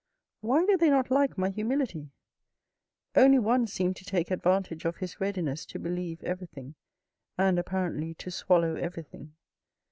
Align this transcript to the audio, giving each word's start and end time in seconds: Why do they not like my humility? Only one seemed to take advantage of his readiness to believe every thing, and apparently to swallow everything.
Why 0.39 0.65
do 0.65 0.77
they 0.77 0.89
not 0.89 1.11
like 1.11 1.37
my 1.37 1.51
humility? 1.51 2.09
Only 3.15 3.37
one 3.37 3.67
seemed 3.67 3.95
to 3.97 4.03
take 4.03 4.31
advantage 4.31 4.83
of 4.83 4.95
his 4.95 5.21
readiness 5.21 5.63
to 5.67 5.77
believe 5.79 6.23
every 6.23 6.47
thing, 6.47 6.73
and 7.37 7.59
apparently 7.59 8.15
to 8.15 8.31
swallow 8.31 8.73
everything. 8.75 9.35